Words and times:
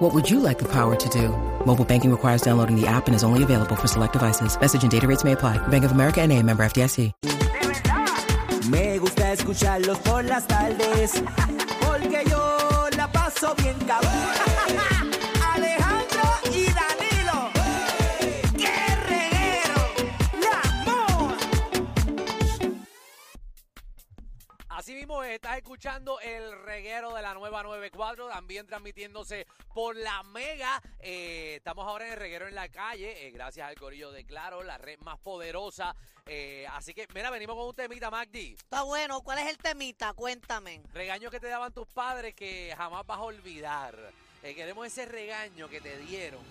What 0.00 0.14
would 0.14 0.30
you 0.30 0.40
like 0.40 0.58
the 0.58 0.64
power 0.64 0.96
to 0.96 1.08
do? 1.10 1.28
Mobile 1.66 1.84
banking 1.84 2.10
requires 2.10 2.40
downloading 2.40 2.74
the 2.74 2.86
app 2.86 3.06
and 3.06 3.14
is 3.14 3.22
only 3.22 3.42
available 3.42 3.76
for 3.76 3.86
select 3.86 4.14
devices. 4.14 4.58
Message 4.58 4.82
and 4.82 4.90
data 4.90 5.06
rates 5.06 5.24
may 5.24 5.32
apply. 5.32 5.58
Bank 5.68 5.84
of 5.84 5.92
America 5.92 6.22
and 6.22 6.32
a 6.32 6.42
member 6.42 6.62
FDIC. 6.62 7.12
Me 8.70 8.98
gusta 8.98 9.32
escucharlos 9.32 9.98
por 9.98 10.24
las 10.24 10.46
tardes, 10.46 11.22
porque 11.80 12.24
yo 12.30 12.88
la 12.96 13.12
paso 13.12 13.54
bien 13.56 13.76
cabrón. 13.86 15.29
Estás 25.42 25.56
escuchando 25.56 26.20
el 26.20 26.52
reguero 26.66 27.14
de 27.14 27.22
la 27.22 27.32
nueva 27.32 27.62
94, 27.62 28.28
también 28.28 28.66
transmitiéndose 28.66 29.46
por 29.72 29.96
la 29.96 30.22
Mega. 30.22 30.82
Eh, 30.98 31.54
estamos 31.56 31.88
ahora 31.88 32.04
en 32.06 32.12
el 32.12 32.18
reguero 32.18 32.46
en 32.46 32.54
la 32.54 32.68
calle, 32.68 33.26
eh, 33.26 33.30
gracias 33.30 33.66
al 33.66 33.74
Corillo 33.76 34.10
de 34.12 34.26
Claro, 34.26 34.62
la 34.62 34.76
red 34.76 34.98
más 34.98 35.18
poderosa. 35.18 35.96
Eh, 36.26 36.66
así 36.72 36.92
que, 36.92 37.06
mira, 37.14 37.30
venimos 37.30 37.56
con 37.56 37.68
un 37.68 37.74
temita, 37.74 38.10
Magdi. 38.10 38.52
Está 38.52 38.82
bueno, 38.82 39.22
¿cuál 39.22 39.38
es 39.38 39.46
el 39.48 39.56
temita? 39.56 40.12
Cuéntame. 40.12 40.82
Regaños 40.92 41.30
que 41.30 41.40
te 41.40 41.48
daban 41.48 41.72
tus 41.72 41.88
padres 41.88 42.34
que 42.34 42.74
jamás 42.76 43.06
vas 43.06 43.16
a 43.18 43.22
olvidar. 43.22 43.96
Queremos 44.42 44.86
ese 44.86 45.06
regaño 45.06 45.70
que 45.70 45.80
te 45.80 45.96
dieron. 46.00 46.42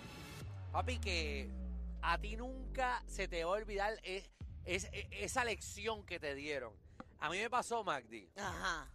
Papi, 0.72 0.98
que 0.98 1.48
a 2.02 2.18
ti 2.18 2.34
nunca 2.34 3.04
se 3.06 3.28
te 3.28 3.44
va 3.44 3.52
a 3.52 3.54
olvidar 3.54 3.94
es- 4.02 4.28
es- 4.64 4.88
es- 4.92 5.06
esa 5.12 5.44
lección 5.44 6.04
que 6.04 6.18
te 6.18 6.34
dieron. 6.34 6.72
A 7.20 7.28
mí 7.28 7.38
me 7.38 7.50
pasó, 7.50 7.84
Magdi. 7.84 8.28
Ajá. 8.36 8.88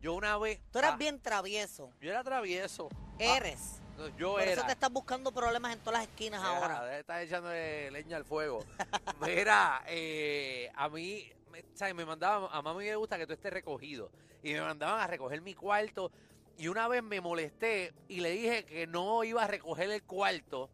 Yo 0.00 0.14
una 0.14 0.36
vez. 0.38 0.60
Tú 0.72 0.78
eras 0.78 0.92
ah, 0.94 0.96
bien 0.96 1.20
travieso. 1.20 1.92
Yo 2.00 2.10
era 2.10 2.24
travieso. 2.24 2.88
Eres. 3.18 3.80
Ah, 3.98 4.08
yo 4.16 4.32
Por 4.32 4.42
era. 4.42 4.52
eso 4.52 4.64
te 4.64 4.72
estás 4.72 4.90
buscando 4.90 5.30
problemas 5.30 5.72
en 5.74 5.78
todas 5.80 6.00
las 6.00 6.08
esquinas 6.08 6.40
Mira, 6.40 6.56
ahora. 6.56 6.98
estar 6.98 7.22
echando 7.22 7.50
leña 7.50 8.16
al 8.16 8.24
fuego. 8.24 8.64
Mira, 9.20 9.82
eh, 9.86 10.70
a 10.74 10.88
mí, 10.88 11.30
¿sabes? 11.74 11.94
me 11.94 12.04
mandaban, 12.04 12.48
a 12.50 12.62
mami 12.62 12.86
me 12.86 12.96
gusta 12.96 13.18
que 13.18 13.26
tú 13.26 13.34
estés 13.34 13.52
recogido. 13.52 14.10
Y 14.42 14.54
me 14.54 14.62
mandaban 14.62 15.00
a 15.00 15.06
recoger 15.06 15.40
mi 15.42 15.54
cuarto. 15.54 16.10
Y 16.56 16.68
una 16.68 16.88
vez 16.88 17.02
me 17.02 17.20
molesté 17.20 17.92
y 18.08 18.20
le 18.20 18.30
dije 18.30 18.64
que 18.64 18.86
no 18.86 19.22
iba 19.22 19.44
a 19.44 19.46
recoger 19.46 19.90
el 19.90 20.02
cuarto. 20.02 20.70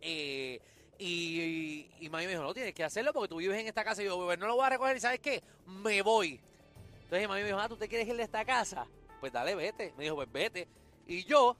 Eh, 0.00 0.60
y, 0.98 1.88
y, 2.00 2.08
mami 2.08 2.24
me 2.26 2.30
dijo, 2.32 2.42
no, 2.42 2.54
tienes 2.54 2.74
que 2.74 2.84
hacerlo 2.84 3.12
porque 3.12 3.28
tú 3.28 3.36
vives 3.36 3.58
en 3.60 3.66
esta 3.66 3.84
casa. 3.84 4.02
Y 4.02 4.06
yo, 4.06 4.16
"Pues 4.24 4.38
no 4.38 4.46
lo 4.46 4.56
voy 4.56 4.66
a 4.66 4.70
recoger. 4.70 4.96
¿Y 4.96 5.00
sabes 5.00 5.20
qué? 5.20 5.42
Me 5.66 6.02
voy. 6.02 6.40
Entonces 7.04 7.28
mami 7.28 7.40
me 7.42 7.46
dijo, 7.48 7.58
ah, 7.58 7.68
¿tú 7.68 7.76
te 7.76 7.88
quieres 7.88 8.08
ir 8.08 8.16
de 8.16 8.22
esta 8.22 8.44
casa? 8.44 8.86
Pues 9.20 9.32
dale, 9.32 9.54
vete. 9.54 9.92
Me 9.96 10.04
dijo, 10.04 10.16
pues 10.16 10.30
vete. 10.32 10.66
Y 11.06 11.24
yo, 11.24 11.56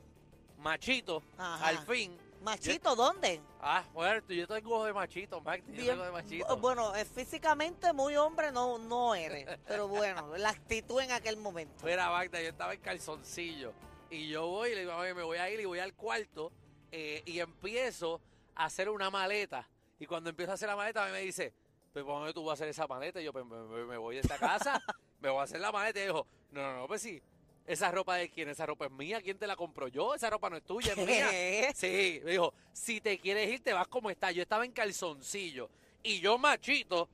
machito, 0.59 1.23
Ajá. 1.39 1.69
al 1.69 1.79
fin, 1.87 2.17
Machito, 2.43 2.95
¿dónde? 2.95 3.41
Ah, 3.61 3.83
bueno, 3.93 4.23
yo 4.29 4.47
tengo 4.47 4.85
de 4.85 4.93
machito, 4.93 5.41
Mac. 5.41 5.63
Yo 5.67 5.73
Bien, 5.73 5.87
tengo 5.89 6.05
de 6.05 6.11
machito. 6.13 6.57
bueno, 6.59 6.95
eh, 6.95 7.05
físicamente 7.05 7.93
muy 7.93 8.15
hombre 8.15 8.53
no, 8.53 8.79
no 8.79 9.15
eres. 9.17 9.47
Pero 9.67 9.89
bueno, 9.89 10.31
la 10.37 10.51
actitud 10.51 11.01
en 11.01 11.11
aquel 11.11 11.39
momento. 11.39 11.85
Mira, 11.85 12.09
Magda, 12.11 12.41
yo 12.41 12.51
estaba 12.51 12.75
en 12.75 12.81
calzoncillo. 12.81 13.73
Y 14.11 14.29
yo 14.29 14.47
voy 14.47 14.71
y 14.71 14.75
le 14.75 14.81
digo, 14.83 14.93
"Mami, 14.93 15.15
me 15.15 15.23
voy 15.25 15.39
a 15.39 15.51
ir 15.51 15.59
y 15.59 15.65
voy 15.65 15.79
al 15.81 15.95
cuarto. 15.95 16.53
eh, 16.93 17.23
y 17.27 17.41
empiezo 17.41 18.21
a 18.57 18.65
hacer 18.65 18.89
una 18.89 19.11
maleta. 19.11 19.69
Y 19.99 20.07
cuando 20.07 20.31
empiezo 20.31 20.53
a 20.53 20.55
hacer 20.55 20.69
la 20.69 20.77
maleta, 20.77 21.07
me 21.07 21.21
dice, 21.21 21.53
¿pero 21.93 22.07
por 22.07 22.19
dónde 22.19 22.35
tú 22.35 22.45
vas 22.45 22.53
a 22.53 22.55
hacer 22.55 22.69
esa 22.69 22.87
maleta? 22.87 23.21
Y 23.21 23.25
yo, 23.25 23.33
pues 23.33 23.45
me, 23.45 23.97
voy 23.97 24.17
de 24.17 24.23
esta 24.23 24.39
casa, 24.39 24.83
me 25.21 25.31
voy 25.31 25.41
a 25.41 25.45
hacer 25.45 25.61
la 25.61 25.71
maleta. 25.71 26.01
Y 26.01 26.07
dijo, 26.07 26.27
no, 26.51 26.63
no, 26.63 26.77
no, 26.81 26.87
pues 26.87 27.03
sí. 27.03 27.23
¿Esa 27.67 27.91
ropa 27.91 28.17
de 28.17 28.31
quién? 28.31 28.49
¿Esa 28.49 28.65
ropa 28.65 28.87
es 28.87 28.93
mía? 28.93 29.21
¿Quién 29.21 29.39
te 29.39 29.47
la 29.47 29.57
compró 29.57 29.89
yo? 29.89 30.15
Esa 30.15 30.31
ropa 30.31 30.49
no 30.49 30.57
es 30.57 30.63
tuya, 30.63 30.93
es 30.93 31.07
mía. 31.07 31.73
Sí, 31.75 32.21
me 32.25 32.33
dijo, 32.33 32.55
si 32.73 33.01
te 33.01 33.19
quieres 33.19 33.51
ir, 33.51 33.61
te 33.61 33.73
vas 33.73 33.89
como 33.89 34.09
está. 34.09 34.31
Yo 34.31 34.43
estaba 34.43 34.65
en 34.65 34.73
calzoncillo. 34.73 35.69
Y 36.03 36.21
yo, 36.21 36.39
machito, 36.39 37.09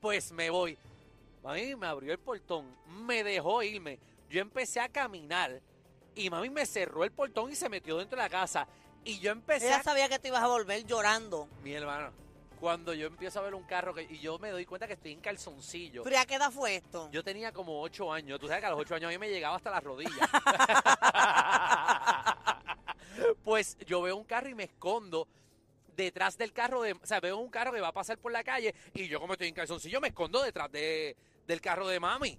pues 0.00 0.32
me 0.32 0.50
voy. 0.50 0.76
Mami 1.42 1.76
me 1.76 1.86
abrió 1.86 2.12
el 2.12 2.18
portón, 2.18 2.76
me 2.86 3.22
dejó 3.22 3.62
irme. 3.62 3.98
Yo 4.28 4.40
empecé 4.40 4.80
a 4.80 4.88
caminar 4.88 5.60
y 6.14 6.30
mami 6.30 6.50
me 6.50 6.66
cerró 6.66 7.04
el 7.04 7.12
portón 7.12 7.50
y 7.50 7.54
se 7.54 7.68
metió 7.68 7.98
dentro 7.98 8.16
de 8.16 8.22
la 8.22 8.28
casa. 8.28 8.66
Y 9.04 9.18
yo 9.18 9.32
empecé 9.32 9.66
Ella 9.66 9.82
sabía 9.82 10.08
que 10.08 10.18
te 10.18 10.28
ibas 10.28 10.42
a 10.42 10.46
volver 10.46 10.86
llorando. 10.86 11.48
Mi 11.62 11.72
hermano, 11.72 12.12
cuando 12.60 12.94
yo 12.94 13.08
empiezo 13.08 13.40
a 13.40 13.42
ver 13.42 13.56
un 13.56 13.64
carro 13.64 13.92
que, 13.92 14.02
y 14.02 14.20
yo 14.20 14.38
me 14.38 14.50
doy 14.50 14.64
cuenta 14.64 14.86
que 14.86 14.92
estoy 14.92 15.10
en 15.10 15.20
calzoncillo. 15.20 16.04
¿Pero 16.04 16.18
a 16.18 16.26
qué 16.26 16.36
edad 16.36 16.52
fue 16.52 16.76
esto? 16.76 17.08
Yo 17.10 17.24
tenía 17.24 17.52
como 17.52 17.82
ocho 17.82 18.12
años. 18.12 18.38
Tú 18.38 18.46
sabes 18.46 18.60
que 18.60 18.66
a 18.66 18.70
los 18.70 18.78
ocho 18.78 18.94
años 18.94 19.08
a 19.08 19.10
mí 19.10 19.18
me 19.18 19.28
llegaba 19.28 19.56
hasta 19.56 19.72
las 19.72 19.82
rodillas. 19.82 20.14
pues 23.44 23.76
yo 23.84 24.02
veo 24.02 24.16
un 24.16 24.22
carro 24.22 24.48
y 24.48 24.54
me 24.54 24.64
escondo 24.64 25.26
detrás 25.96 26.38
del 26.38 26.52
carro 26.52 26.82
de... 26.82 26.92
O 26.92 27.00
sea, 27.02 27.18
veo 27.18 27.38
un 27.38 27.50
carro 27.50 27.72
que 27.72 27.80
va 27.80 27.88
a 27.88 27.92
pasar 27.92 28.18
por 28.18 28.30
la 28.30 28.44
calle 28.44 28.72
y 28.94 29.08
yo 29.08 29.18
como 29.18 29.32
estoy 29.32 29.48
en 29.48 29.54
calzoncillo 29.54 30.00
me 30.00 30.08
escondo 30.08 30.40
detrás 30.40 30.70
de, 30.70 31.16
del 31.48 31.60
carro 31.60 31.88
de 31.88 31.98
mami. 31.98 32.38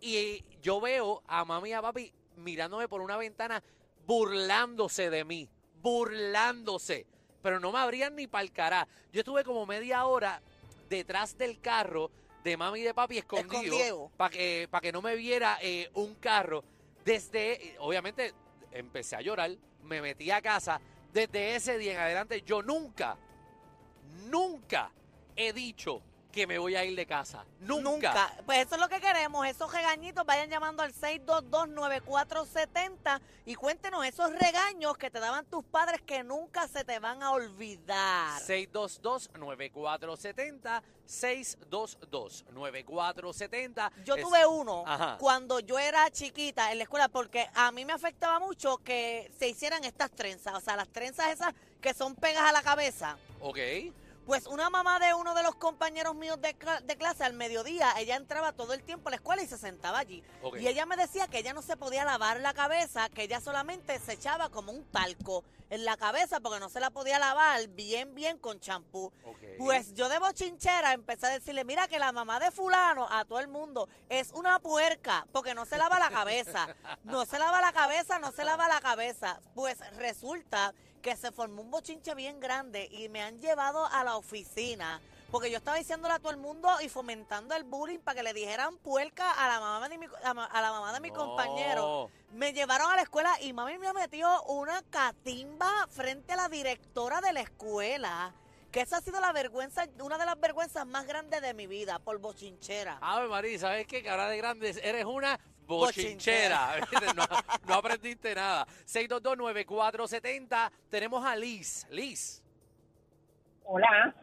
Y 0.00 0.44
yo 0.62 0.80
veo 0.80 1.24
a 1.26 1.44
mami 1.44 1.70
y 1.70 1.72
a 1.72 1.82
papi 1.82 2.12
mirándome 2.36 2.86
por 2.86 3.00
una 3.00 3.16
ventana 3.16 3.60
burlándose 4.06 5.10
de 5.10 5.24
mí. 5.24 5.48
Burlándose. 5.84 7.06
Pero 7.42 7.60
no 7.60 7.70
me 7.70 7.78
abrían 7.78 8.16
ni 8.16 8.26
para 8.26 8.42
el 8.42 8.52
cará. 8.52 8.88
Yo 9.12 9.20
estuve 9.20 9.44
como 9.44 9.66
media 9.66 10.06
hora 10.06 10.40
detrás 10.88 11.36
del 11.36 11.60
carro 11.60 12.10
de 12.42 12.56
mami 12.56 12.80
y 12.80 12.82
de 12.84 12.94
papi 12.94 13.18
escondido 13.18 14.10
para 14.16 14.30
que, 14.30 14.66
pa' 14.70 14.80
que 14.80 14.92
no 14.92 15.02
me 15.02 15.14
viera 15.14 15.58
eh, 15.60 15.90
un 15.94 16.14
carro. 16.14 16.64
Desde, 17.04 17.76
obviamente, 17.80 18.32
empecé 18.72 19.16
a 19.16 19.20
llorar, 19.20 19.50
me 19.82 20.00
metí 20.00 20.30
a 20.30 20.40
casa. 20.40 20.80
Desde 21.12 21.54
ese 21.54 21.76
día 21.76 21.92
en 21.92 21.98
adelante, 21.98 22.42
yo 22.46 22.62
nunca, 22.62 23.18
nunca 24.30 24.90
he 25.36 25.52
dicho 25.52 26.02
que 26.34 26.46
me 26.48 26.58
voy 26.58 26.74
a 26.74 26.84
ir 26.84 26.96
de 26.96 27.06
casa. 27.06 27.44
Nunca. 27.60 28.34
Pues 28.44 28.66
eso 28.66 28.74
es 28.74 28.80
lo 28.80 28.88
que 28.88 29.00
queremos. 29.00 29.46
Esos 29.46 29.72
regañitos 29.72 30.26
vayan 30.26 30.50
llamando 30.50 30.82
al 30.82 30.92
622-9470 30.92 33.20
y 33.46 33.54
cuéntenos 33.54 34.04
esos 34.04 34.32
regaños 34.32 34.98
que 34.98 35.10
te 35.10 35.20
daban 35.20 35.46
tus 35.46 35.64
padres 35.64 36.02
que 36.02 36.22
nunca 36.24 36.66
se 36.68 36.84
te 36.84 36.98
van 36.98 37.22
a 37.22 37.30
olvidar. 37.30 38.42
622-9470, 38.42 40.82
622-9470. 41.08 43.90
Yo 44.04 44.16
Es- 44.16 44.22
tuve 44.22 44.46
uno 44.46 44.84
Ajá. 44.86 45.16
cuando 45.18 45.60
yo 45.60 45.78
era 45.78 46.10
chiquita 46.10 46.72
en 46.72 46.78
la 46.78 46.84
escuela 46.84 47.08
porque 47.08 47.48
a 47.54 47.70
mí 47.72 47.84
me 47.84 47.92
afectaba 47.92 48.38
mucho 48.40 48.78
que 48.78 49.30
se 49.38 49.48
hicieran 49.48 49.84
estas 49.84 50.10
trenzas, 50.10 50.54
o 50.54 50.60
sea, 50.60 50.76
las 50.76 50.88
trenzas 50.88 51.28
esas 51.32 51.52
que 51.80 51.94
son 51.94 52.14
pegas 52.16 52.42
a 52.44 52.52
la 52.52 52.62
cabeza. 52.62 53.16
Ok. 53.40 53.58
Pues 54.26 54.46
una 54.46 54.70
mamá 54.70 54.98
de 54.98 55.12
uno 55.14 55.34
de 55.34 55.42
los 55.42 55.54
compañeros 55.56 56.14
míos 56.14 56.40
de, 56.40 56.56
cla- 56.58 56.80
de 56.80 56.96
clase 56.96 57.24
al 57.24 57.34
mediodía, 57.34 57.92
ella 57.98 58.16
entraba 58.16 58.52
todo 58.52 58.72
el 58.72 58.82
tiempo 58.82 59.08
a 59.08 59.10
la 59.10 59.16
escuela 59.16 59.42
y 59.42 59.46
se 59.46 59.58
sentaba 59.58 59.98
allí. 59.98 60.22
Y 60.62 60.66
ella 60.68 60.86
me 60.86 60.96
decía 60.96 61.28
que 61.28 61.38
ella 61.38 61.52
no 61.52 61.60
se 61.62 61.76
podía 61.76 62.04
lavar 62.04 62.40
la 62.40 62.54
cabeza, 62.54 63.08
que 63.10 63.22
ella 63.24 63.40
solamente 63.40 63.98
se 63.98 64.14
echaba 64.14 64.48
como 64.48 64.72
un 64.72 64.82
talco 64.84 65.44
en 65.70 65.84
la 65.84 65.96
cabeza 65.96 66.40
porque 66.40 66.60
no 66.60 66.68
se 66.70 66.80
la 66.80 66.90
podía 66.90 67.18
lavar 67.18 67.66
bien, 67.68 68.14
bien 68.14 68.38
con 68.38 68.60
champú. 68.60 69.12
Pues 69.58 69.92
yo 69.94 70.08
de 70.08 70.18
bochinchera 70.18 70.92
empecé 70.94 71.26
a 71.26 71.30
decirle, 71.30 71.64
mira 71.64 71.86
que 71.88 71.98
la 71.98 72.12
mamá 72.12 72.40
de 72.40 72.50
fulano 72.50 73.06
a 73.10 73.24
todo 73.24 73.40
el 73.40 73.48
mundo 73.48 73.88
es 74.08 74.30
una 74.32 74.58
puerca 74.58 75.26
porque 75.32 75.54
no 75.54 75.66
se 75.66 75.76
lava 75.76 75.98
la 75.98 76.10
cabeza. 76.10 76.74
No 77.04 77.26
se 77.26 77.38
lava 77.38 77.60
la 77.60 77.72
cabeza, 77.72 78.18
no 78.18 78.32
se 78.32 78.44
lava 78.44 78.68
la 78.68 78.80
cabeza. 78.80 79.40
Pues 79.54 79.78
resulta 79.96 80.72
que 81.04 81.16
se 81.16 81.30
formó 81.32 81.60
un 81.60 81.70
bochinche 81.70 82.14
bien 82.14 82.40
grande 82.40 82.88
y 82.90 83.10
me 83.10 83.22
han 83.22 83.38
llevado 83.38 83.84
a 83.84 84.02
la 84.04 84.16
oficina. 84.16 85.02
Porque 85.30 85.50
yo 85.50 85.58
estaba 85.58 85.76
diciéndole 85.76 86.14
a 86.14 86.18
todo 86.18 86.30
el 86.30 86.38
mundo 86.38 86.66
y 86.80 86.88
fomentando 86.88 87.54
el 87.54 87.64
bullying 87.64 87.98
para 87.98 88.14
que 88.16 88.22
le 88.22 88.32
dijeran 88.32 88.78
puerca 88.78 89.30
a 89.32 89.46
la 89.48 89.60
mamá 89.60 89.88
de 89.90 89.98
mi, 89.98 90.06
a 90.06 90.30
a 90.30 90.62
la 90.62 90.70
mamá 90.72 90.94
de 90.94 91.00
mi 91.00 91.10
No. 91.10 91.14
compañero. 91.14 92.10
Me 92.32 92.54
llevaron 92.54 92.90
a 92.90 92.96
la 92.96 93.02
escuela 93.02 93.36
y 93.42 93.52
mami 93.52 93.76
me 93.76 93.92
metió 93.92 94.42
una 94.44 94.80
catimba 94.90 95.70
frente 95.90 96.32
a 96.32 96.36
la 96.36 96.48
directora 96.48 97.20
de 97.20 97.34
la 97.34 97.40
escuela. 97.42 98.32
Que 98.72 98.80
esa 98.80 98.96
ha 98.96 99.00
sido 99.02 99.20
la 99.20 99.32
vergüenza, 99.32 99.86
una 100.00 100.16
de 100.16 100.24
las 100.24 100.40
vergüenzas 100.40 100.86
más 100.86 101.06
grandes 101.06 101.42
de 101.42 101.52
mi 101.52 101.66
vida, 101.66 101.98
por 101.98 102.16
bochinchera. 102.18 102.98
Ave 103.02 103.28
María, 103.28 103.58
¿sabes 103.58 103.86
qué? 103.86 104.02
Que 104.02 104.08
ahora 104.08 104.28
de 104.28 104.38
grande 104.38 104.70
eres 104.82 105.04
una 105.04 105.38
bochinchera. 105.66 106.76
¿viste? 106.90 107.06
No, 107.14 107.26
no 107.66 107.82
aprendiste 108.04 108.34
nada. 108.34 108.66
6229470. 108.86 110.70
Tenemos 110.90 111.24
a 111.24 111.34
Liz. 111.36 111.86
Liz. 111.90 112.42
Hola, 113.64 114.14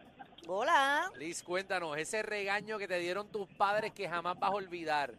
Hola. 0.48 1.12
Liz, 1.18 1.42
cuéntanos, 1.44 1.98
ese 1.98 2.22
regaño 2.22 2.78
que 2.78 2.88
te 2.88 3.00
dieron 3.00 3.31
tus 3.31 3.48
padres 3.48 3.92
que 3.92 4.07
jamás 4.07 4.39
vas 4.39 4.51
a 4.51 4.54
olvidar. 4.54 5.13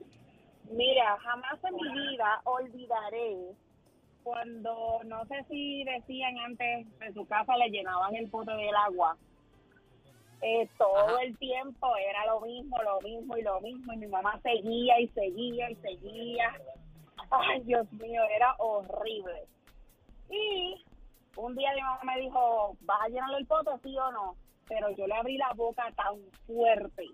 Mira, 0.70 1.18
jamás 1.18 1.58
en 1.64 1.74
mi 1.74 2.08
vida 2.08 2.40
olvidaré 2.44 3.36
cuando, 4.22 5.00
no 5.04 5.24
sé 5.26 5.44
si 5.48 5.82
decían 5.84 6.38
antes, 6.38 6.86
en 7.00 7.14
su 7.14 7.26
casa 7.26 7.56
le 7.56 7.68
llenaban 7.70 8.14
el 8.14 8.28
pote 8.30 8.52
del 8.52 8.74
agua. 8.76 9.16
Eh, 10.40 10.68
todo 10.78 10.96
Ajá. 10.96 11.22
el 11.22 11.36
tiempo 11.38 11.96
era 11.96 12.26
lo 12.26 12.40
mismo, 12.40 12.76
lo 12.82 13.00
mismo 13.00 13.36
y 13.36 13.42
lo 13.42 13.60
mismo. 13.60 13.92
Y 13.92 13.96
mi 13.96 14.06
mamá 14.06 14.40
seguía 14.42 15.00
y 15.00 15.08
seguía 15.08 15.70
y 15.70 15.76
seguía. 15.76 16.52
Ay, 17.32 17.60
Dios 17.62 17.90
mío, 17.92 18.22
era 18.34 18.54
horrible. 18.58 19.46
Y 20.28 20.84
un 21.36 21.56
día 21.56 21.72
mi 21.74 21.80
mamá 21.80 22.00
me 22.04 22.20
dijo, 22.20 22.76
¿vas 22.82 23.00
a 23.02 23.08
llenarle 23.08 23.38
el 23.38 23.46
pote, 23.46 23.70
sí 23.82 23.96
o 23.96 24.12
no? 24.12 24.36
Pero 24.68 24.90
yo 24.90 25.06
le 25.06 25.14
abrí 25.14 25.38
la 25.38 25.50
boca 25.54 25.90
tan 25.96 26.20
fuerte 26.46 27.06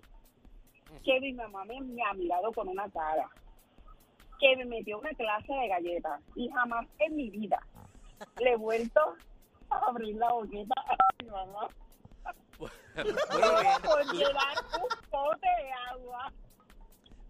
que 1.05 1.21
mi 1.21 1.33
mamá 1.35 1.65
me, 1.65 1.81
me 1.81 2.03
ha 2.03 2.13
mirado 2.15 2.53
con 2.53 2.69
una 2.69 2.89
cara, 2.91 3.29
que 4.41 4.57
me 4.57 4.65
metió 4.65 4.99
una 4.99 5.11
clase 5.11 5.53
de 5.53 5.69
galletas 5.69 6.21
y 6.35 6.49
jamás 6.49 6.87
en 6.99 7.15
mi 7.15 7.31
vida 7.31 7.61
le 8.41 8.53
he 8.53 8.57
vuelto 8.57 9.01
a 9.71 9.79
abrir 9.87 10.17
la 10.17 10.33
boquita 10.33 10.75
a 10.81 11.23
mi 11.23 11.31
mamá 11.31 11.69
Bueno, 12.59 12.75
por 13.85 14.05
llevar 14.15 14.57
un 14.75 15.11
pote 15.11 15.47
de 15.47 15.73
agua. 15.93 16.33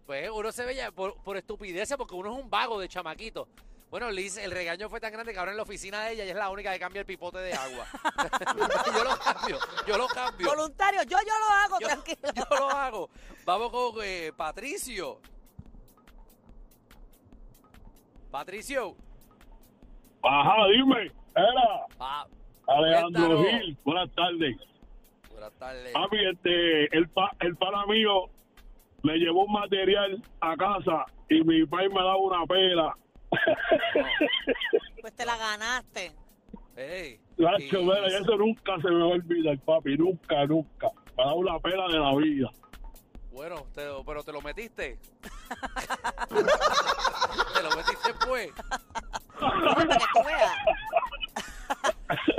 Pues 0.09 0.27
uno 0.33 0.51
se 0.51 0.65
ve 0.65 0.73
ya 0.73 0.89
por, 0.89 1.21
por 1.21 1.37
estupideces 1.37 1.95
porque 1.95 2.15
uno 2.15 2.35
es 2.35 2.43
un 2.43 2.49
vago 2.49 2.79
de 2.79 2.87
chamaquito. 2.87 3.47
Bueno, 3.91 4.09
Liz, 4.09 4.37
el 4.37 4.49
regaño 4.49 4.89
fue 4.89 4.99
tan 4.99 5.11
grande 5.13 5.31
que 5.33 5.37
ahora 5.37 5.51
en 5.51 5.57
la 5.57 5.61
oficina 5.61 6.01
de 6.01 6.13
ella 6.13 6.23
ella 6.23 6.31
es 6.31 6.37
la 6.39 6.49
única 6.49 6.73
que 6.73 6.79
cambia 6.79 7.01
el 7.01 7.05
pipote 7.05 7.37
de 7.37 7.53
agua. 7.53 7.85
yo 8.97 9.03
lo 9.03 9.19
cambio, 9.19 9.59
yo 9.85 9.97
lo 9.99 10.07
cambio. 10.07 10.47
Voluntario, 10.47 11.03
yo, 11.03 11.15
yo 11.19 11.33
lo 11.39 11.53
hago, 11.53 11.79
Yo, 11.79 11.87
tranquilo. 11.89 12.19
yo 12.33 12.57
lo 12.57 12.69
hago. 12.71 13.09
Vamos 13.45 13.69
con 13.69 14.03
eh, 14.03 14.33
Patricio. 14.35 15.19
Patricio. 18.31 18.95
Ajá, 20.23 20.55
dime. 20.73 21.11
Era 21.35 21.85
Ah, 21.99 22.25
Alejandro. 22.65 23.43
Gil. 23.43 23.77
Buenas 23.83 24.09
tardes. 24.15 24.57
buenas 25.31 25.53
tardes. 25.59 25.93
Papi, 25.93 26.17
este, 26.33 26.97
el, 26.97 27.07
pa, 27.09 27.29
el 27.41 27.55
pana 27.57 27.85
mío 27.85 28.27
me 29.03 29.13
llevó 29.17 29.45
un 29.45 29.53
material 29.53 30.21
a 30.41 30.55
casa 30.57 31.05
y 31.29 31.41
mi 31.43 31.65
país 31.65 31.89
me 31.91 31.97
daba 31.99 32.17
una 32.17 32.45
pela. 32.45 32.95
Pues 35.01 35.15
te 35.15 35.25
la 35.25 35.37
ganaste. 35.37 36.11
Ey, 36.75 37.19
Nacho, 37.37 37.81
mira, 37.83 38.05
eso 38.07 38.35
nunca 38.37 38.75
se 38.81 38.89
me 38.89 38.97
va 38.99 39.05
a 39.05 39.07
olvidar, 39.07 39.57
papi. 39.59 39.97
Nunca, 39.97 40.45
nunca. 40.45 40.87
Me 41.17 41.23
da 41.23 41.33
una 41.33 41.57
pela 41.59 41.87
de 41.87 41.99
la 41.99 42.15
vida. 42.15 42.49
Bueno, 43.31 43.65
te- 43.73 43.87
pero 44.05 44.23
te 44.23 44.31
lo 44.33 44.41
metiste. 44.41 44.99
te 46.29 47.63
lo 47.63 47.69
metiste 47.77 48.13
pues. 48.27 48.51
Para 49.39 49.97
que 49.97 50.05
tú 50.13 50.23
veas. 50.25 50.55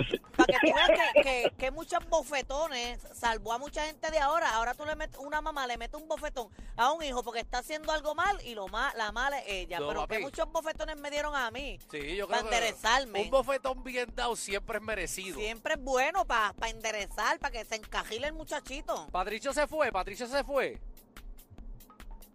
Que 0.51 0.71
tú 0.71 0.75
veas 0.75 0.91
que, 1.15 1.23
que, 1.23 1.53
que 1.59 1.71
muchos 1.71 2.07
bofetones 2.09 3.01
salvó 3.15 3.53
a 3.53 3.59
mucha 3.59 3.85
gente 3.87 4.11
de 4.11 4.19
ahora. 4.19 4.51
Ahora 4.55 4.75
tú 4.75 4.85
le 4.85 4.97
metes, 4.97 5.19
una 5.19 5.41
mamá 5.41 5.67
le 5.67 5.77
mete 5.79 5.97
un 5.97 6.09
bofetón 6.09 6.49
a 6.77 6.93
un 6.93 7.03
hijo 7.03 7.23
porque 7.23 7.41
está 7.41 7.59
haciendo 7.59 7.93
algo 7.93 8.15
mal 8.15 8.41
y 8.45 8.55
lo 8.55 8.69
ma- 8.69 8.93
la 8.97 9.13
mala 9.13 9.39
es 9.41 9.45
ella. 9.49 9.79
No, 9.81 9.89
Pero 9.89 10.01
que 10.03 10.15
papi. 10.15 10.23
muchos 10.23 10.51
bofetones 10.51 10.97
me 10.97 11.11
dieron 11.11 11.35
a 11.37 11.51
mí. 11.51 11.79
Sí, 11.91 12.17
yo 12.17 12.27
Para 12.29 12.41
creo 12.41 12.51
que 12.51 12.57
enderezarme. 12.57 13.23
un 13.23 13.31
bofetón 13.31 13.83
bien 13.85 14.13
dado 14.15 14.37
siempre 14.37 14.79
es 14.79 14.83
merecido. 14.85 15.39
Siempre 15.39 15.75
es 15.75 15.81
bueno 15.81 16.25
para 16.25 16.55
enderezar, 16.69 17.39
para 17.39 17.53
que 17.53 17.65
se 17.65 17.77
encajile 17.77 18.27
el 18.29 18.33
muchachito. 18.33 19.07
Patricio 19.13 19.53
se 19.53 19.67
fue, 19.67 19.91
Patricio 19.93 20.27
se 20.27 20.43
fue. 20.45 20.81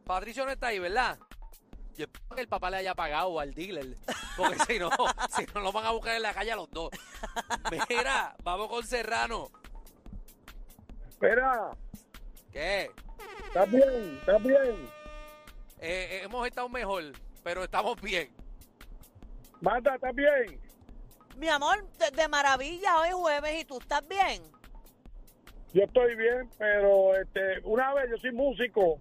Patricio 0.05 0.45
no 0.45 0.51
está 0.51 0.67
ahí, 0.67 0.79
¿verdad? 0.79 1.17
Yo 1.97 2.05
espero 2.05 2.35
que 2.35 2.41
el 2.41 2.47
papá 2.47 2.69
le 2.69 2.77
haya 2.77 2.93
pagado 2.93 3.39
al 3.39 3.53
dealer. 3.53 3.95
Porque 4.35 4.57
si 4.67 4.79
no, 4.79 4.89
si 5.35 5.45
no 5.53 5.61
lo 5.61 5.71
van 5.71 5.85
a 5.85 5.91
buscar 5.91 6.15
en 6.15 6.21
la 6.21 6.33
calle 6.33 6.51
a 6.51 6.55
los 6.55 6.69
dos. 6.69 6.89
Mira, 7.89 8.35
vamos 8.43 8.67
con 8.67 8.85
Serrano. 8.85 9.49
Espera, 11.09 11.71
¿Qué? 12.51 12.91
¿estás 13.47 13.71
bien? 13.71 14.17
¿Estás 14.19 14.43
bien? 14.43 14.89
Eh, 15.79 16.07
eh, 16.11 16.21
hemos 16.23 16.45
estado 16.45 16.67
mejor, 16.67 17.03
pero 17.43 17.63
estamos 17.63 17.99
bien. 18.01 18.29
Mata, 19.61 19.95
¿estás 19.95 20.13
bien? 20.13 20.59
Mi 21.37 21.47
amor, 21.47 21.87
de, 21.97 22.11
de 22.11 22.27
maravilla 22.27 22.99
hoy 22.99 23.09
jueves 23.11 23.61
y 23.61 23.65
tú 23.65 23.79
estás 23.79 24.05
bien. 24.07 24.43
Yo 25.73 25.83
estoy 25.83 26.15
bien, 26.15 26.49
pero 26.57 27.15
este, 27.15 27.59
una 27.63 27.93
vez 27.93 28.09
yo 28.09 28.17
soy 28.17 28.31
músico 28.31 28.97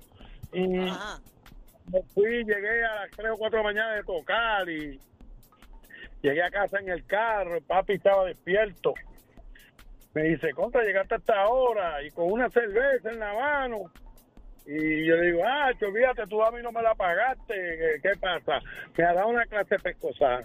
y 0.52 0.88
Ajá. 0.88 1.20
Me 1.90 2.02
fui, 2.14 2.44
llegué 2.44 2.84
a 2.84 2.94
las 2.96 3.10
3 3.10 3.30
o 3.32 3.36
4 3.36 3.58
de 3.58 3.62
la 3.62 3.70
mañana 3.70 3.94
de 3.94 4.02
tocar 4.04 4.68
y 4.68 5.00
llegué 6.22 6.42
a 6.42 6.50
casa 6.50 6.78
en 6.78 6.88
el 6.88 7.04
carro, 7.06 7.56
el 7.56 7.62
papi 7.62 7.94
estaba 7.94 8.24
despierto. 8.24 8.94
Me 10.14 10.22
dice, 10.22 10.52
contra, 10.52 10.82
llegaste 10.82 11.16
hasta 11.16 11.40
ahora 11.42 12.02
y 12.02 12.10
con 12.10 12.30
una 12.30 12.48
cerveza 12.48 13.10
en 13.10 13.18
la 13.18 13.34
mano. 13.34 13.90
Y 14.66 15.06
yo 15.06 15.16
le 15.16 15.26
digo, 15.26 15.42
ah, 15.44 15.70
te 15.78 15.86
olvídate, 15.86 16.26
tú 16.26 16.42
a 16.42 16.50
mí 16.50 16.62
no 16.62 16.72
me 16.72 16.82
la 16.82 16.94
pagaste. 16.94 18.00
¿Qué, 18.02 18.12
pasa? 18.18 18.60
Me 18.96 19.04
ha 19.04 19.12
dado 19.12 19.28
una 19.28 19.44
clase 19.44 19.76
pescosada. 19.78 20.40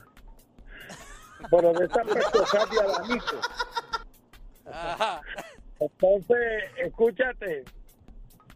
Pero 1.49 1.71
de 1.71 1.85
esas 1.85 2.07
pescosadas 2.07 2.69
de 2.69 2.79
abanico. 2.81 3.37
Entonces, 5.79 6.63
escúchate, 6.77 7.63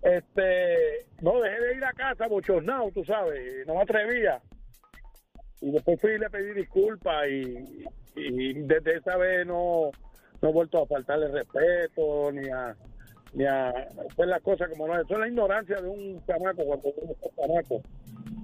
este, 0.03 1.05
no 1.21 1.39
dejé 1.41 1.59
de 1.61 1.75
ir 1.77 1.85
a 1.85 1.93
casa 1.93 2.27
bochornado, 2.27 2.91
tú 2.91 3.03
sabes, 3.05 3.65
no 3.67 3.75
me 3.75 3.81
atrevía. 3.81 4.41
Y 5.61 5.71
después 5.71 5.99
fui 6.01 6.11
y 6.11 6.17
le 6.19 6.29
pedí 6.29 6.53
disculpas 6.53 7.27
y, 7.29 7.85
y 8.15 8.53
desde 8.63 8.97
esa 8.97 9.15
vez 9.17 9.45
no, 9.47 9.91
no 10.41 10.49
he 10.49 10.51
vuelto 10.51 10.81
a 10.83 10.87
faltarle 10.87 11.29
respeto 11.29 12.31
ni 12.31 12.49
a 12.49 12.75
ni 13.35 13.45
a 13.45 13.69
hacer 13.69 14.27
las 14.27 14.41
cosas 14.41 14.69
como 14.69 14.85
no. 14.87 14.93
Eso 15.01 15.13
es 15.13 15.19
la 15.19 15.27
ignorancia 15.27 15.77
de 15.81 15.87
un 15.87 16.23
chamaco 16.27 16.63
cuando 16.65 16.93
uno 17.01 17.13
es 17.13 17.35
chamaco. 17.35 17.81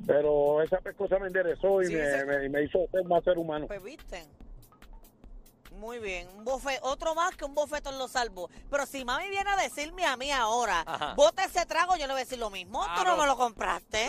Pero 0.08 0.64
esa 0.64 0.80
cosa 0.98 1.20
me 1.20 1.28
enderezó 1.28 1.84
y 1.84 1.88
Sí, 1.88 1.94
me, 1.94 2.02
ese- 2.04 2.26
me- 2.26 2.50
me 2.50 2.64
hizo 2.64 2.80
ser 2.92 3.04
más 3.06 3.24
ser 3.24 3.38
humano. 3.38 3.68
Pues 3.68 3.84
viste. 3.84 4.18
Muy 5.80 6.00
bien, 6.00 6.28
un 6.36 6.44
bofe, 6.44 6.78
otro 6.82 7.16
más 7.16 7.38
que 7.38 7.46
un 7.46 7.56
bofetón 7.56 7.98
lo 7.98 8.10
salvo. 8.10 8.50
Pero 8.70 8.86
si 8.86 9.06
mami 9.06 9.30
viene 9.30 9.50
a 9.50 9.56
decirme 9.56 10.06
a 10.06 10.18
mí 10.18 10.30
ahora, 10.30 10.84
Ajá. 10.86 11.14
bote 11.16 11.42
ese 11.46 11.66
trago, 11.66 11.96
yo 11.96 12.06
le 12.06 12.14
voy 12.14 12.22
a 12.22 12.26
decir 12.26 12.38
lo 12.38 12.50
mismo. 12.50 12.84
Ah, 12.84 12.96
Tú 12.98 13.06
no, 13.06 13.16
no. 13.16 13.22
me 13.22 13.28
lo 13.28 13.38
compraste. 13.38 14.08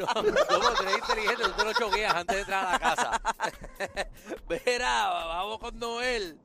No, 0.00 0.22
no, 0.22 0.32
no, 0.32 0.74
tú 0.74 0.82
eres 0.82 0.98
inteligente, 0.98 1.44
tú 1.44 1.52
te 1.52 1.64
lo 1.64 1.72
choqueas 1.72 2.14
antes 2.14 2.34
de 2.34 2.40
entrar 2.42 2.66
a 2.66 2.72
la 2.72 2.78
casa. 2.80 3.20
Mira, 4.66 5.08
vamos 5.08 5.58
con 5.60 5.78
Noel. 5.78 6.40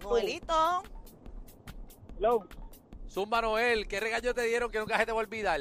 Noelito. 0.00 0.82
Hello, 2.16 2.46
Zumba 3.10 3.40
Noel, 3.42 3.88
¿qué 3.88 3.98
regaño 3.98 4.32
te 4.34 4.42
dieron 4.42 4.70
que 4.70 4.78
nunca 4.78 4.98
se 4.98 5.06
te 5.06 5.10
va 5.12 5.18
a 5.18 5.22
olvidar? 5.24 5.60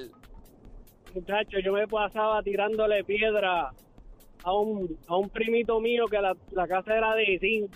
muchacho, 1.16 1.58
yo 1.66 1.74
me 1.74 1.88
pasaba 1.88 2.42
tirándole 2.44 3.04
piedra 3.04 3.74
a 4.44 4.54
un, 4.54 4.98
a 5.08 5.18
un 5.18 5.30
primito 5.30 5.80
mío 5.80 6.06
que 6.08 6.20
la, 6.22 6.36
la 6.52 6.68
casa 6.68 6.98
era 6.98 7.16
de 7.16 7.38
zinc. 7.40 7.72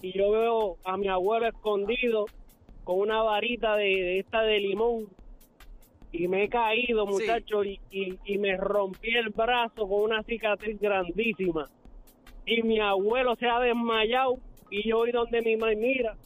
Y 0.00 0.16
yo 0.18 0.30
veo 0.32 0.76
a 0.84 0.96
mi 0.96 1.08
abuelo 1.08 1.46
escondido 1.46 2.26
con 2.84 2.98
una 2.98 3.22
varita 3.22 3.76
de, 3.76 3.84
de 3.84 4.18
esta 4.18 4.42
de 4.42 4.58
limón. 4.58 5.06
Y 6.10 6.28
me 6.28 6.44
he 6.44 6.48
caído, 6.48 7.06
Sí. 7.06 7.12
muchacho, 7.12 7.64
y, 7.64 7.80
y, 7.90 8.18
y 8.24 8.38
me 8.38 8.56
rompí 8.56 9.14
el 9.16 9.30
brazo 9.30 9.88
con 9.88 10.02
una 10.02 10.22
cicatriz 10.24 10.78
grandísima. 10.80 11.66
Y 12.44 12.62
mi 12.62 12.80
abuelo 12.80 13.34
se 13.36 13.46
ha 13.46 13.60
desmayado. 13.60 14.34
Y 14.70 14.88
yo 14.88 14.98
voy 14.98 15.12
donde 15.12 15.40
mi 15.42 15.56
mamá, 15.56 15.72
mira, 15.76 16.16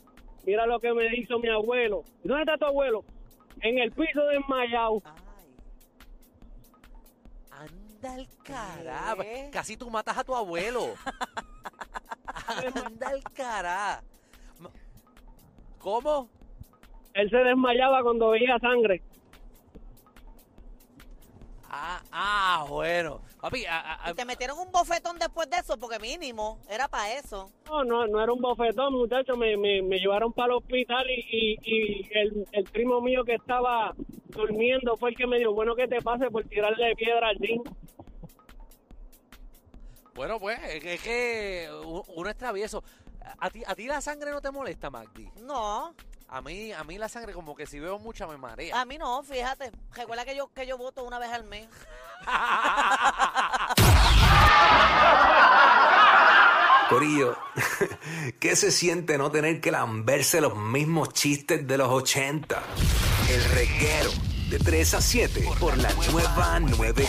mira 0.45 0.67
lo 0.67 0.81
que 0.81 0.93
me 0.95 1.15
hizo 1.17 1.39
mi 1.39 1.49
abuelo. 1.49 2.03
¿Y 2.25 2.29
¿Dónde 2.29 2.43
está 2.45 2.57
tu 2.57 2.65
abuelo? 2.65 3.05
En 3.61 3.79
el 3.79 3.93
piso 3.93 4.25
desmayado. 4.27 5.03
Ay. 5.05 5.13
Anda 8.07 8.21
el 8.21 8.29
carajo. 8.43 9.23
¿Qué? 9.23 9.51
Casi 9.53 9.77
tú 9.77 9.91
matas 9.91 10.17
a 10.19 10.25
tu 10.25 10.35
abuelo. 10.35 10.95
Anda 12.85 13.11
el 13.13 13.23
carajo. 13.33 14.03
¿Cómo? 15.79 16.29
Él 17.15 17.31
se 17.31 17.37
desmayaba 17.39 18.03
cuando 18.03 18.31
veía 18.31 18.59
sangre. 18.59 19.03
Ah, 21.69 22.01
ah, 22.13 22.67
bueno. 22.69 23.21
Papi, 23.41 23.67
a- 23.67 24.05
a- 24.05 24.11
Y 24.11 24.15
te 24.15 24.25
metieron 24.25 24.59
un 24.59 24.71
bofetón 24.73 25.19
después 25.19 25.49
de 25.51 25.59
eso, 25.59 25.77
porque 25.79 25.99
mínimo, 25.99 26.59
era 26.71 26.89
para 26.89 27.13
eso. 27.15 27.51
No, 27.67 27.85
no, 27.85 28.07
no 28.07 28.23
era 28.23 28.33
un 28.33 28.41
bofetón, 28.41 28.95
muchachos. 28.95 29.37
Me, 29.37 29.57
me, 29.57 29.83
me 29.83 29.99
llevaron 29.99 30.33
para 30.33 30.53
el 30.53 30.59
hospital 30.59 31.05
y, 31.11 31.25
y, 31.31 31.61
y 31.63 32.09
el, 32.19 32.47
el 32.53 32.65
primo 32.65 33.01
mío 33.01 33.25
que 33.25 33.35
estaba 33.35 33.95
durmiendo 34.29 34.97
fue 34.97 35.11
el 35.11 35.17
que 35.17 35.27
me 35.27 35.39
dijo, 35.39 35.53
bueno, 35.53 35.75
que 35.75 35.87
te 35.89 36.01
pase 36.01 36.31
por 36.31 36.45
tirarle 36.45 36.95
piedra 36.97 37.29
al 37.29 37.39
zinc. 37.39 37.69
Bueno, 40.17 40.41
pues, 40.41 40.59
es 40.65 41.01
que, 41.03 41.69
uno 41.85 42.31
es 42.31 42.37
travieso. 42.37 42.83
¿A 43.39 43.51
ti, 43.51 43.63
¿A 43.67 43.75
ti 43.75 43.87
la 43.87 44.01
sangre 44.01 44.31
no 44.31 44.41
te 44.41 44.51
molesta, 44.51 44.89
Magdi? 44.89 45.31
No, 45.43 45.95
A 46.29 46.41
mí, 46.41 46.73
a 46.73 46.83
mí 46.85 46.97
la 46.97 47.09
sangre 47.09 47.33
como 47.33 47.55
que 47.55 47.67
si 47.67 47.79
veo 47.79 47.99
mucha 47.99 48.27
me 48.27 48.37
marea. 48.37 48.81
a 48.81 48.85
mí 48.85 48.99
no, 48.99 49.23
fíjate. 49.23 49.71
Recuerda 49.95 50.25
que 50.25 50.35
yo, 50.35 50.49
que 50.53 50.67
yo 50.67 50.79
voto 50.79 51.05
una 51.05 51.19
vez 51.19 51.31
al 51.31 51.45
mes. 51.45 51.69
Corillo, 56.89 57.37
¿qué 58.41 58.55
se 58.57 58.71
siente 58.71 59.19
no 59.19 59.31
tener 59.31 59.61
que 59.61 59.71
lamberse 59.73 60.41
los 60.41 60.57
mismos 60.57 61.09
chistes 61.11 61.67
de 61.67 61.79
los 61.79 61.89
80? 61.89 62.63
El 63.29 63.45
reguero 63.51 64.11
de 64.51 64.59
3 64.61 64.95
a 64.95 65.01
7 65.01 65.49
por 65.59 65.77
la 65.79 65.93
nueva 66.13 66.61
9. 66.61 67.05